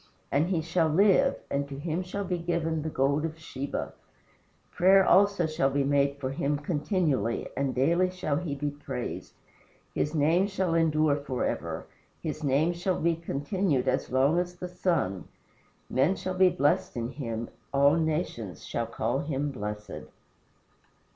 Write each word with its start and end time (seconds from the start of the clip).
And 0.31 0.47
he 0.47 0.63
shall 0.63 0.87
live, 0.89 1.35
and 1.51 1.69
to 1.69 1.77
him 1.77 2.01
shall 2.01 2.23
be 2.23 2.39
given 2.39 2.81
the 2.81 2.89
gold 2.89 3.23
of 3.23 3.37
Sheba. 3.37 3.93
Prayer 4.71 5.05
also 5.05 5.45
shall 5.45 5.69
be 5.69 5.83
made 5.83 6.17
for 6.17 6.31
him 6.31 6.57
continually, 6.57 7.47
and 7.55 7.75
daily 7.75 8.09
shall 8.09 8.37
he 8.37 8.55
be 8.55 8.71
praised. 8.71 9.33
His 9.93 10.15
name 10.15 10.47
shall 10.47 10.73
endure 10.73 11.17
forever. 11.17 11.85
His 12.19 12.43
name 12.43 12.73
shall 12.73 12.99
be 12.99 13.15
continued 13.15 13.87
as 13.87 14.09
long 14.09 14.39
as 14.39 14.55
the 14.55 14.69
sun. 14.69 15.25
Men 15.87 16.15
shall 16.15 16.33
be 16.33 16.49
blessed 16.49 16.97
in 16.97 17.09
him. 17.11 17.49
All 17.71 17.93
nations 17.95 18.65
shall 18.65 18.87
call 18.87 19.19
him 19.19 19.51
blessed." 19.51 20.05